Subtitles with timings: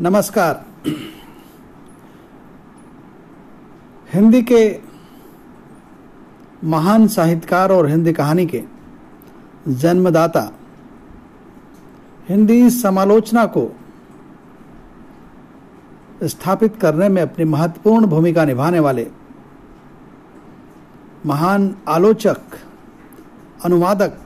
[0.00, 0.64] नमस्कार।
[4.12, 4.60] हिंदी के
[6.64, 8.62] महान साहित्यकार और हिंदी कहानी के
[9.68, 10.42] जन्मदाता
[12.28, 13.66] हिंदी समालोचना को
[16.24, 19.06] स्थापित करने में अपनी महत्वपूर्ण भूमिका निभाने वाले
[21.26, 22.40] महान आलोचक,
[23.64, 24.16] अनुवादक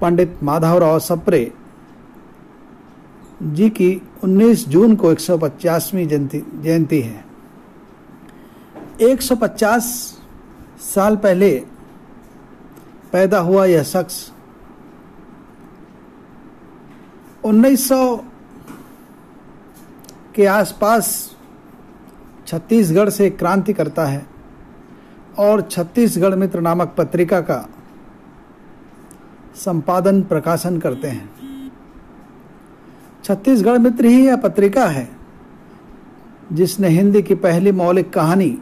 [0.00, 1.52] पंडित माधवराव सप्रे
[3.42, 7.24] जी की 19 जून को 150वीं जयंती जयंती है।
[9.00, 9.82] 150
[10.94, 11.64] साल पहले
[13.12, 14.32] पैदा हुआ यह शख्स।
[17.44, 18.24] 1900
[20.34, 21.36] के आसपास
[22.46, 24.26] छत्तीसगढ़ से क्रांति करता है
[25.38, 27.68] और छत्तीसगढ़ मित्र नामक पत्रिका का
[29.56, 31.39] संपादन प्रकाशन करते हैं।
[33.24, 35.08] छत्तीसगढ़ मित्र ही यह पत्रिका है,
[36.52, 38.58] जिसने हिंदी की पहली मौलिक कहानी,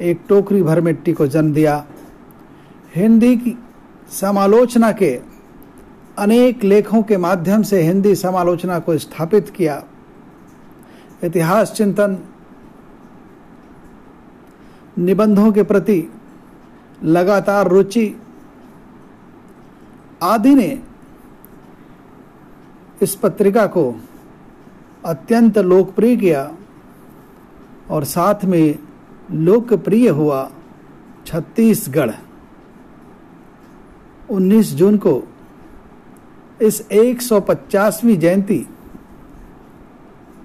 [0.00, 1.84] एक टोकरी भर मिट्टी को जन्म दिया।
[2.94, 3.56] हिंदी की
[4.10, 5.14] समालोचना के
[6.18, 9.82] अनेक लेखों के माध्यम से हिंदी समालोचना को स्थापित किया।
[11.24, 12.18] इतिहास चिंतन
[14.98, 16.02] निबंधों के प्रति
[17.02, 18.14] लगातार रुचि
[20.22, 20.68] आदि ने
[23.04, 23.94] इस पत्रिका को
[25.04, 26.56] अत्यंत लोकप्रिय किया
[27.90, 28.78] और साथ में
[29.30, 30.50] लोकप्रिय हुआ
[31.26, 32.10] छत्तीसगढ़।
[34.30, 35.22] 19 जून को
[36.62, 38.66] इस 150वीं जयंती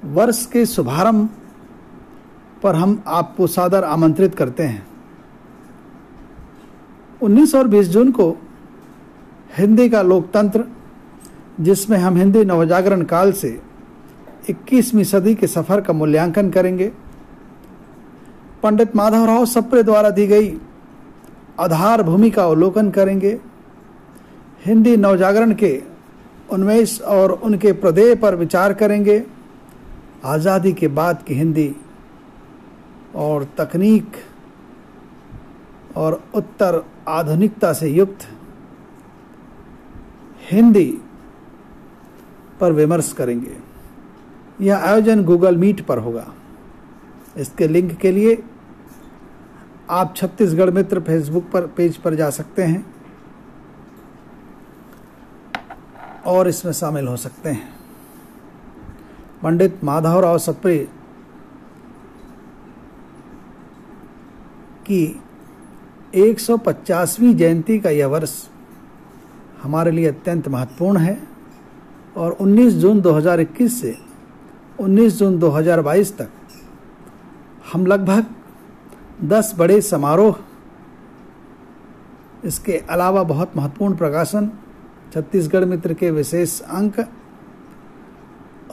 [0.05, 1.29] वर्ष के शुभारंभ
[2.63, 4.87] पर हम आपको सादर आमंत्रित करते हैं।
[7.21, 8.29] 19 और 20 जून को
[9.57, 10.65] हिंदी का लोकतंत्र
[11.59, 13.59] जिसमें हम हिंदी नवजागरण काल से
[14.49, 16.91] 21वीं सदी के सफ़र का मूल्यांकन करेंगे।
[18.63, 20.53] पंडित माधवराव सप्रे द्वारा दी गई
[21.59, 23.39] आधार भूमि का अवलोकन करेंगे।
[24.65, 25.81] हिंदी नवजागरण के
[26.51, 29.21] उन्मेष और उनके प्रदेय पर विचार करेंगे।
[30.25, 31.75] आज़ादी के बाद की हिंदी
[33.15, 34.17] और तकनीक
[35.97, 38.27] और उत्तर आधुनिकता से युक्त
[40.51, 40.89] हिंदी
[42.61, 43.57] पर विमर्श करेंगे।
[44.61, 46.27] यह आयोजन गूगल मीट पर होगा।
[47.37, 48.43] इसके लिंक के लिए
[49.89, 52.85] आप छत्तीसगढ़ मित्र फेसबुक पर, पेज पर जा सकते हैं
[56.25, 57.73] और इसमें शामिल हो सकते हैं।
[59.43, 60.77] पंडित माधवराव सप्रे
[64.85, 65.21] की
[66.15, 68.47] 150वीं जयंती का यह वर्ष
[69.63, 71.21] हमारे लिए अत्यंत महत्वपूर्ण है।
[72.19, 73.95] और 19 जून 2021 से
[74.79, 76.29] 19 जून 2022 तक
[77.73, 78.25] हम लगभग
[79.29, 80.35] 10 बड़े समारोह,
[82.45, 84.49] इसके अलावा बहुत महत्वपूर्ण प्रकाशन,
[85.13, 86.99] छत्तीसगढ़ मित्र के विशेष अंक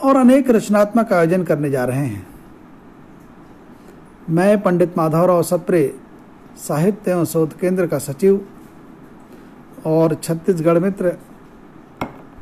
[0.03, 2.27] और अनेक रचनात्मक आयोजन करने जा रहे हैं।
[4.29, 5.83] मैं पंडित माधवराव सप्रे
[6.57, 8.45] साहित्य एवं शोध केंद्र का सचिव
[9.85, 11.17] और छत्तीसगढ़ मित्र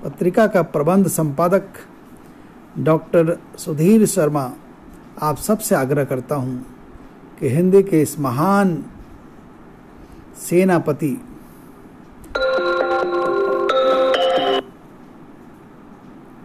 [0.05, 1.67] पत्रिका का प्रबंध संपादक
[2.79, 4.51] डॉक्टर सुधीर शर्मा
[5.21, 6.65] आप सबसे आग्रह करता हूँ
[7.39, 8.85] कि हिंदी के इस महान
[10.37, 11.21] सेनापति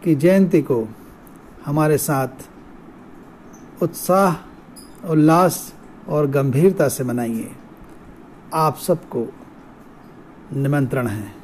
[0.04, 0.88] की जयंती को
[1.66, 2.48] हमारे साथ
[3.82, 4.36] उत्साह,
[5.10, 5.74] उल्लास
[6.08, 7.52] और गंभीरता से मनाइए।
[8.54, 9.26] आप सबको
[10.52, 11.39] निमंत्रण है।